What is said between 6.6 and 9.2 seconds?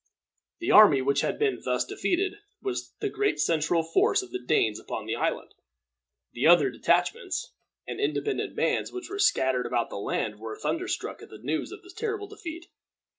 detachments and independent bands which were